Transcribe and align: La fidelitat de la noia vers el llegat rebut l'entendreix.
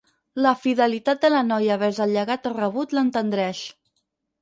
La 0.45 0.53
fidelitat 0.61 1.21
de 1.27 1.31
la 1.35 1.43
noia 1.51 1.77
vers 1.83 2.01
el 2.07 2.17
llegat 2.17 2.51
rebut 2.57 2.99
l'entendreix. 3.01 3.65